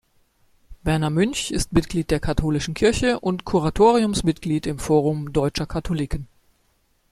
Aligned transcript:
Werner 0.81 1.11
Münch 1.11 1.51
ist 1.51 1.73
Mitglied 1.73 2.09
der 2.09 2.19
katholischen 2.19 2.73
Kirche 2.73 3.19
und 3.19 3.45
Kuratoriumsmitglied 3.45 4.65
im 4.65 4.79
Forum 4.79 5.31
Deutscher 5.31 5.67
Katholiken. 5.67 6.27